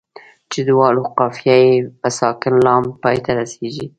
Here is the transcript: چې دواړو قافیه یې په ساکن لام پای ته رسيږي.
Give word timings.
چې 0.51 0.59
دواړو 0.69 1.01
قافیه 1.17 1.57
یې 1.65 1.75
په 1.99 2.09
ساکن 2.17 2.53
لام 2.65 2.83
پای 3.01 3.17
ته 3.25 3.31
رسيږي. 3.39 3.85